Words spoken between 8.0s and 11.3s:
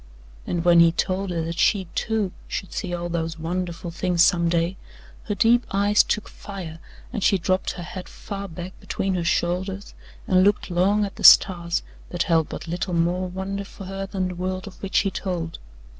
far back between her shoulders and looked long at the